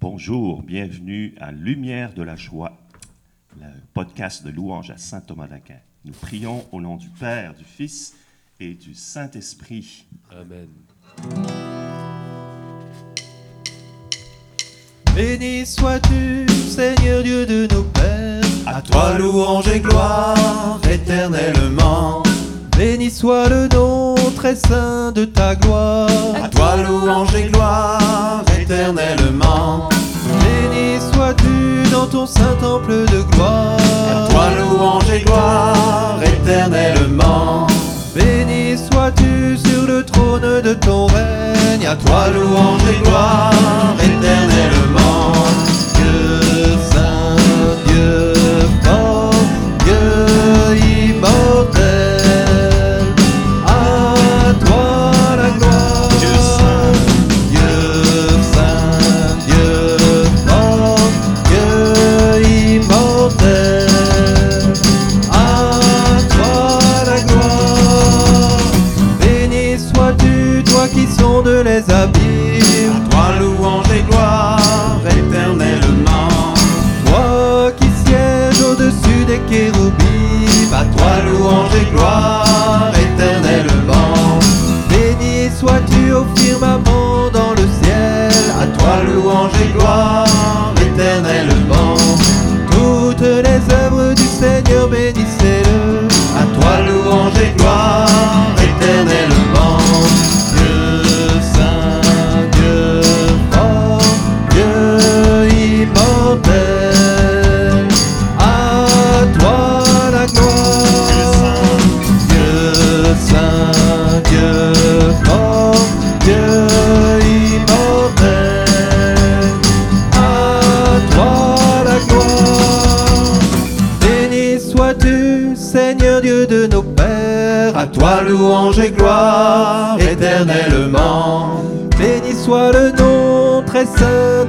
[0.00, 2.72] Bonjour, bienvenue à Lumière de la joie,
[3.60, 5.76] le podcast de louange à Saint Thomas d'Aquin.
[6.06, 8.14] Nous prions au nom du Père, du Fils
[8.60, 10.06] et du Saint-Esprit.
[10.30, 10.68] Amen.
[15.14, 18.42] Béni sois-tu, Seigneur Dieu de nos pères.
[18.66, 22.22] À toi louange et gloire éternellement.
[22.74, 26.08] Béni soit le nom très saint de ta gloire.
[26.42, 27.59] À toi louange et gloire
[42.12, 43.00] règne.
[43.00, 43.09] À Toi
[85.58, 90.29] sois-tu au firmament dans le ciel, à Toi louange et gloire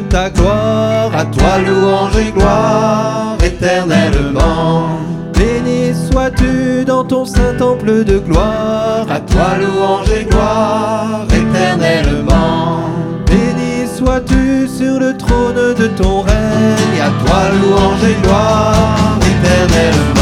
[0.00, 1.10] ta gloire.
[1.14, 4.88] À toi louange et gloire éternellement.
[5.34, 9.06] Béni sois-tu dans ton saint temple de gloire.
[9.10, 12.88] À toi louange et gloire éternellement.
[13.26, 17.00] Béni sois-tu sur le trône de ton règne.
[17.00, 20.21] À toi louange et gloire éternellement.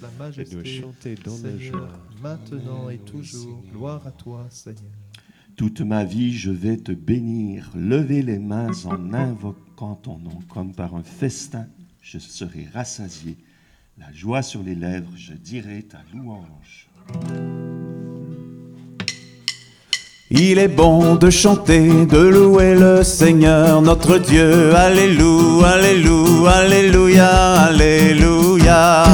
[0.00, 1.88] La la Et majesté, nous chanter dans la Seigneur, joie.
[2.22, 3.62] maintenant et toujours.
[3.72, 4.82] Gloire à toi, Seigneur.
[5.56, 10.72] Toute ma vie, je vais te bénir, lever les mains en invoquant ton nom, comme
[10.72, 11.66] par un festin,
[12.00, 13.36] je serai rassasié.
[13.98, 16.88] La joie sur les lèvres, je dirai ta louange.
[20.30, 24.74] Il est bon de chanter, de louer le Seigneur, notre Dieu.
[24.76, 29.04] Alléluia, Alléluia, Alléluia, Alléluia.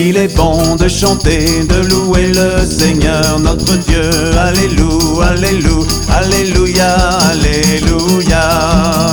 [0.00, 4.08] Il est bon de chanter, de louer le Seigneur, notre Dieu.
[4.38, 6.94] Alléluia, Alléluia, Alléluia,
[7.32, 9.12] Alléluia.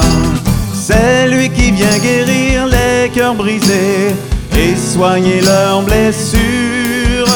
[0.73, 4.13] C'est lui qui vient guérir les cœurs brisés
[4.55, 7.33] et soigner leurs blessures.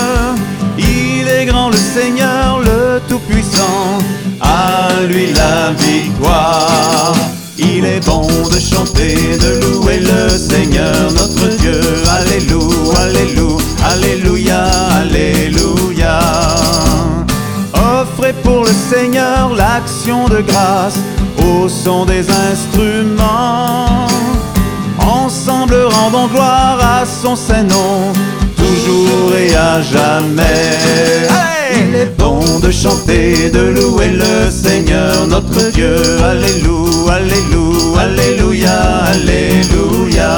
[0.78, 3.98] Il est grand le Seigneur, le Tout-Puissant,
[4.42, 7.16] à lui la victoire.
[7.62, 11.82] Il est bon de chanter, de louer le Seigneur, notre Dieu.
[12.10, 13.58] Alléluia, Alléluia,
[13.92, 14.64] Alléluia,
[15.02, 16.20] Alléluia.
[17.74, 21.00] Offrez pour le Seigneur l'action de grâce
[21.44, 24.08] au son des instruments.
[25.00, 28.14] Ensemble rendons gloire à son Saint-Nom,
[28.56, 31.49] toujours et à jamais.
[31.72, 35.96] Il est bon de chanter, de louer le Seigneur, notre Dieu.
[36.24, 38.78] Alléluia, Alléluia, Alléluia,
[39.14, 40.30] Alléluia.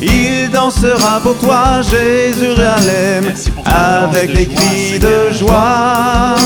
[0.00, 3.32] Il dansera pour toi, Jérusalem,
[3.64, 6.36] avec les cris de joie.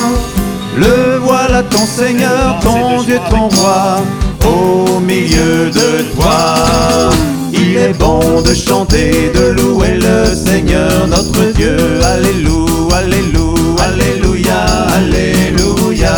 [0.76, 4.02] Le voilà ton Seigneur, ton Dieu, ton roi,
[4.46, 7.10] au milieu de toi.
[7.52, 11.76] Il est bon de chanter, de louer le Seigneur, notre Dieu.
[12.02, 14.60] Alléluia, Alléluia, Alléluia,
[14.96, 16.14] Alléluia.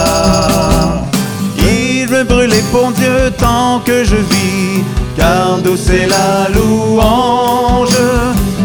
[1.56, 4.84] Il veut brûler pour Dieu tant que je vis,
[5.16, 7.96] car d'où c'est la louange.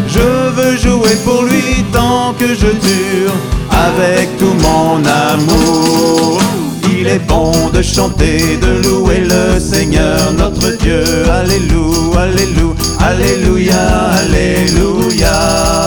[0.07, 3.33] Je veux jouer pour lui tant que je dure,
[3.69, 6.41] avec tout mon amour.
[6.91, 11.03] Il est bon de chanter, de louer le Seigneur notre Dieu.
[11.31, 13.81] Alléluia, Alléluia, Alléluia,
[14.21, 15.79] Alléluia.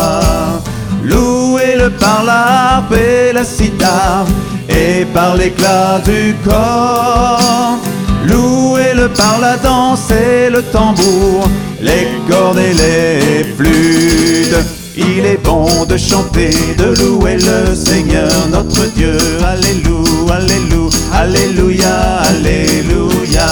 [1.62, 4.26] Louez-le par l'harpe et la cithare
[4.68, 7.78] et par l'éclat du corps.
[8.26, 11.48] Louez-le par la danse et le tambour,
[11.80, 14.56] les cordes et les flûtes.
[14.96, 19.16] Il est bon de chanter, de louer le Seigneur notre Dieu.
[19.44, 21.94] Alléluia, Alléluia, Alléluia,
[22.28, 23.46] Alléluia.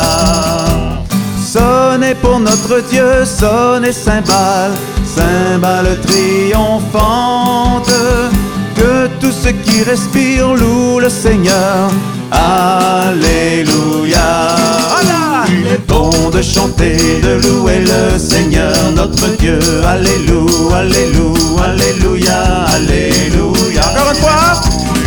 [1.41, 4.73] Sonnez pour notre Dieu, sonnez cymbales,
[5.17, 7.93] cymbales triomphantes.
[8.77, 11.91] Que tous ceux qui respirent louent le Seigneur.
[12.31, 14.29] Alléluia.
[15.49, 19.59] Il est bon de chanter, de louer le Seigneur notre Dieu.
[19.85, 22.41] Alléluia, Alléluia, Alléluia,
[22.77, 23.83] Alléluia.
[23.91, 24.61] Encore une fois.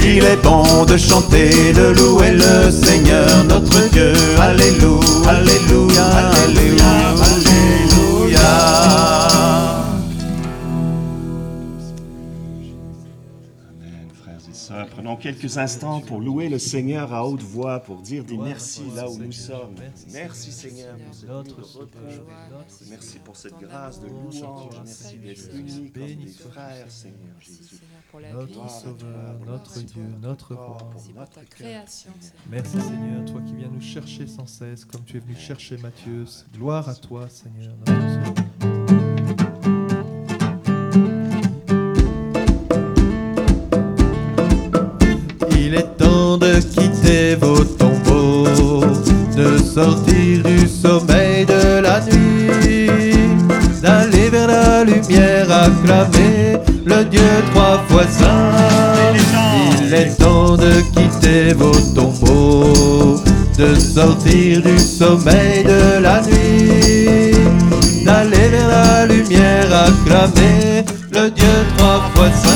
[0.04, 4.12] Il est bon de chanter, de louer le Seigneur notre Dieu.
[4.40, 6.06] Alléluia, Alléluia,
[6.44, 7.23] Alléluia.
[15.14, 19.08] Prenons quelques instants pour louer le Seigneur à haute voix, pour dire des merci là
[19.08, 19.76] où nous sommes.
[20.12, 22.00] Merci Seigneur pour cette Notre repos.
[22.50, 24.74] notre Merci pour cette grâce de louange.
[24.84, 27.82] Merci d'être unis comme des frères, Seigneur Jésus.
[28.34, 30.78] Notre Sauveur, notre Dieu, notre roi.
[31.32, 32.42] Ta création, Seigneur.
[32.50, 36.26] Merci Seigneur, toi qui viens nous chercher sans cesse, comme tu es venu chercher Matthieu.
[36.56, 38.26] Gloire à toi Seigneur, notre
[38.62, 38.83] Sauveur.
[45.74, 48.86] Il est temps de quitter vos tombeaux,
[49.36, 53.18] de sortir du sommeil de la nuit,
[53.82, 58.52] d'aller vers la lumière, acclamer le Dieu trois fois saint.
[59.82, 63.20] Il est temps de quitter vos tombeaux,
[63.58, 67.36] de sortir du sommeil de la nuit,
[68.06, 72.53] d'aller vers la lumière, acclamer le Dieu trois fois saint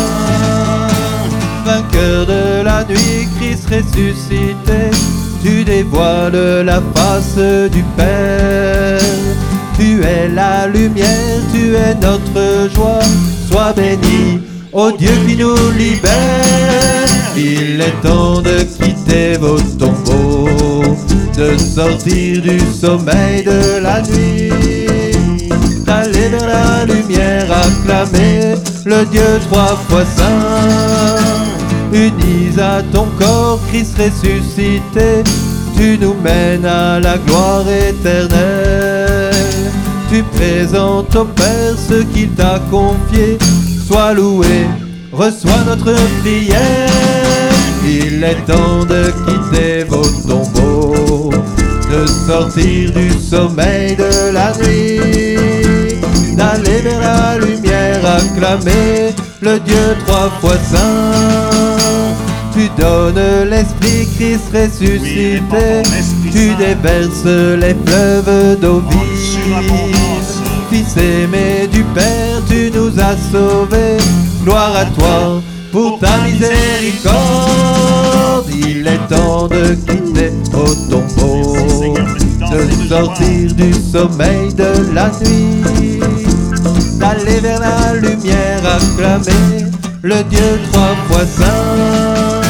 [2.90, 4.92] nuit, Christ ressuscité,
[5.44, 7.38] tu dévoiles la face
[7.72, 9.00] du Père.
[9.78, 13.00] Tu es la lumière, tu es notre joie,
[13.50, 14.42] sois béni,
[14.74, 17.08] ô Dieu qui nous libère.
[17.36, 20.98] Il est temps de quitter vos tombeaux,
[21.38, 25.14] de sortir du sommeil de la nuit,
[25.86, 28.56] d'aller vers la lumière, acclamer
[28.86, 30.97] le Dieu trois fois saint.
[31.98, 35.24] Unis à ton corps, Christ ressuscité,
[35.76, 39.34] tu nous mènes à la gloire éternelle.
[40.08, 43.40] Tu présentes au Père ce qu'il t'a confié,
[43.88, 44.68] sois loué,
[45.12, 46.88] reçois notre prière.
[47.84, 56.00] Il est temps de quitter vos tombeaux, de sortir du sommeil de la nuit,
[56.36, 61.47] d'aller vers la lumière, acclamer le Dieu trois fois saint.
[62.78, 65.82] Tu donnes l'Esprit Christ ressuscité,
[66.32, 69.28] tu déverses les fleuves d'eau vive.
[70.70, 73.98] Fils aimé du Père, tu nous as sauvés,
[74.44, 77.08] gloire à toi pour ta miséricorde.
[78.50, 81.96] Il est temps de quitter au tombeau,
[82.52, 86.00] de sortir du sommeil de la nuit,
[87.00, 89.66] d'aller vers la lumière, acclamer
[90.04, 92.42] le Dieu trois fois saint,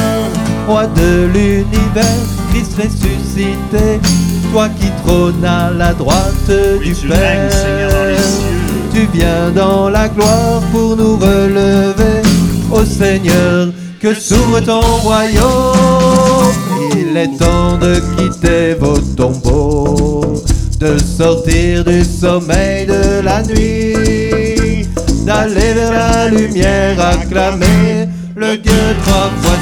[0.68, 4.00] roi de l'univers, Christ ressuscité,
[4.52, 6.50] toi qui trônes à la droite
[6.82, 7.18] du tu Père.
[7.18, 8.58] règnes, Seigneur, dans les cieux.
[8.92, 12.20] Tu viens dans la gloire pour nous relever,
[12.70, 13.68] ô Seigneur,
[14.00, 16.52] que s'ouvre ton royaume.
[16.92, 20.42] Il est temps de quitter vos tombeaux,
[20.80, 24.86] de sortir du sommeil de la nuit,
[25.24, 28.72] d'aller vers la lumière, acclamer le Dieu
[29.02, 29.56] trois fois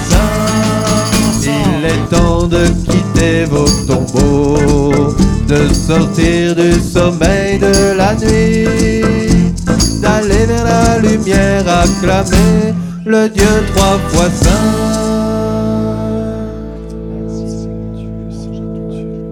[1.87, 5.15] est temps de quitter vos tombeaux,
[5.49, 9.53] de sortir du sommeil de la nuit,
[10.01, 12.75] d'aller vers la lumière, acclamer
[13.05, 14.51] le Dieu trois fois saint.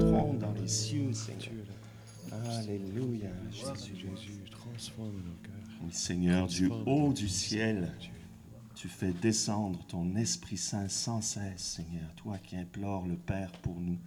[0.00, 1.66] Trône dans les cieux, Seigneur.
[2.58, 3.94] Alléluia, Jésus.
[3.96, 5.78] Jésus, transforme nos cœurs.
[5.82, 7.88] Oui, Seigneur, du haut du ciel,
[8.84, 13.80] tu fais descendre ton Esprit Saint sans cesse, Seigneur, toi qui implores le Père pour
[13.80, 13.98] nous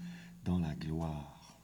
[0.45, 1.57] dans la gloire.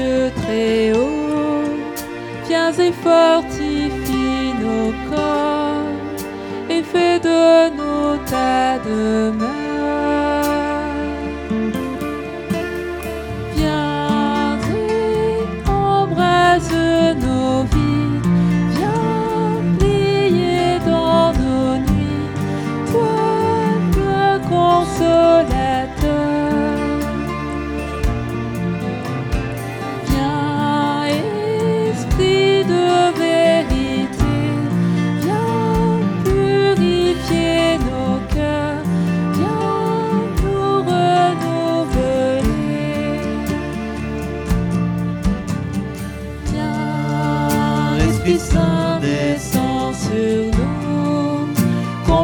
[0.00, 1.76] Dieu très haut,
[2.48, 5.84] viens et fortifie nos corps
[6.70, 9.49] et fais de nous ta demeure.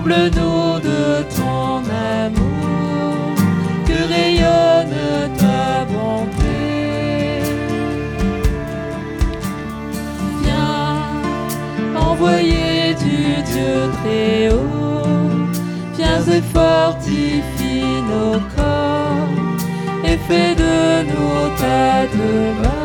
[0.06, 1.82] Comble-nous de ton
[2.24, 3.34] amour,
[3.86, 4.96] que rayonne
[5.36, 7.42] ta bonté.
[10.42, 10.98] Viens,
[12.00, 15.48] envoyé du Dieu très haut,
[15.96, 19.28] viens et fortifie nos corps
[20.04, 22.76] et fais de nous ta demeure.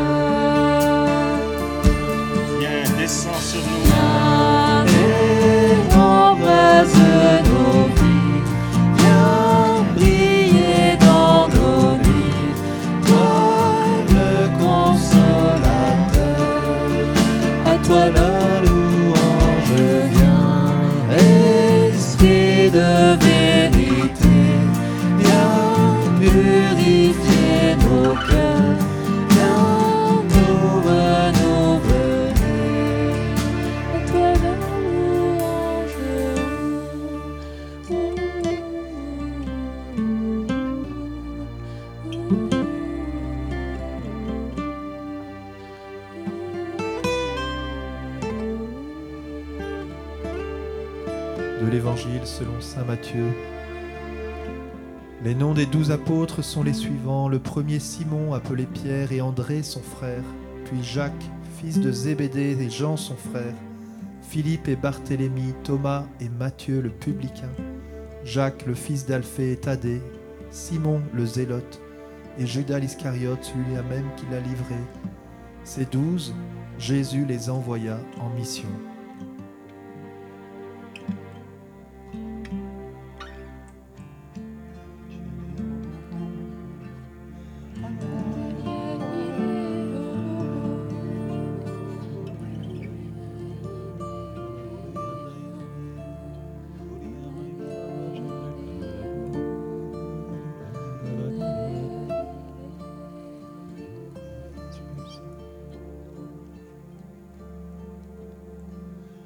[2.58, 3.71] Viens, descends sur nous.
[55.24, 57.28] Les noms des douze apôtres sont les suivants.
[57.28, 60.24] Le premier Simon, appelé Pierre, et André, son frère.
[60.64, 63.54] Puis Jacques, fils de Zébédée, et Jean, son frère.
[64.22, 67.50] Philippe et Barthélemy, Thomas et Matthieu, le publicain.
[68.24, 70.00] Jacques, le fils d'Alphée et Thaddée.
[70.50, 71.80] Simon, le zélote.
[72.38, 74.76] Et Judas l'Iscariote, celui-là même qui l'a livré.
[75.64, 76.34] Ces douze,
[76.78, 78.68] Jésus les envoya en mission.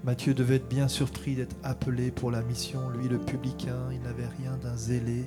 [0.06, 2.90] Matthieu devait être bien surpris d'être appelé pour la mission.
[2.90, 5.24] Lui, le publicain, il n'avait rien d'un zélé,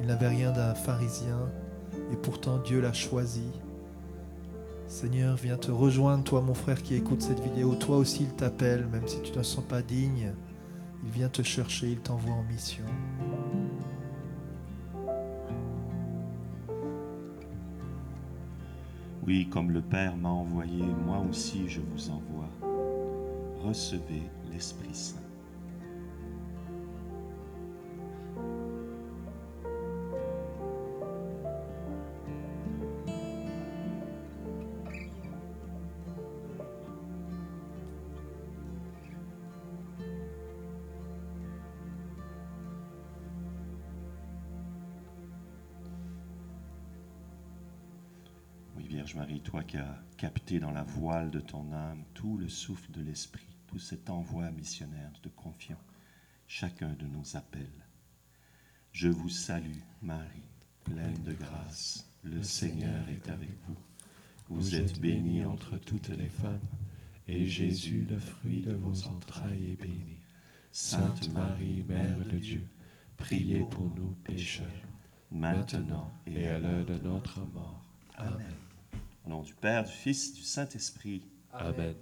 [0.00, 1.48] il n'avait rien d'un pharisien,
[2.12, 3.46] et pourtant Dieu l'a choisi.
[4.88, 7.76] Seigneur, viens te rejoindre, toi mon frère qui écoute cette vidéo.
[7.76, 10.32] Toi aussi, il t'appelle, même si tu ne sens pas digne.
[11.04, 12.84] Il vient te chercher, il t'envoie en mission.
[19.24, 22.37] Oui, comme le Père m'a envoyé, moi aussi je vous envoie.
[23.60, 25.16] Recevez l'Esprit Saint.
[48.76, 52.48] Oui, Vierge Marie, toi qui as capté dans la voile de ton âme tout le
[52.48, 55.76] souffle de l'Esprit, tout cet envoi missionnaire, nous te confions
[56.46, 57.66] chacun de nos appels.
[58.92, 60.48] Je vous salue, Marie,
[60.84, 62.06] pleine de grâce.
[62.24, 63.76] Le Seigneur est avec vous.
[64.48, 66.66] Vous êtes bénie entre toutes les femmes,
[67.28, 70.16] et Jésus, le fruit de vos entrailles, est béni.
[70.72, 72.66] Sainte Marie, Mère de Dieu,
[73.18, 74.66] priez pour nous pécheurs,
[75.30, 77.84] maintenant et à l'heure de notre mort.
[78.16, 78.54] Amen.
[79.26, 81.22] Au nom du Père, du Fils, du Saint-Esprit.
[81.52, 81.94] Amen.